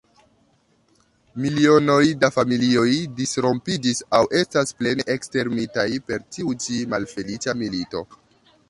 Milionoj 1.43 2.07
da 2.23 2.29
familioj 2.37 2.95
disrompiĝis 3.21 4.03
aŭ 4.21 4.23
estas 4.41 4.75
plene 4.81 5.07
ekstermitaj 5.19 5.89
per 6.11 6.29
tiu 6.37 6.61
ĉi 6.67 6.85
malfeliĉa 6.97 7.59
milito. 7.65 8.05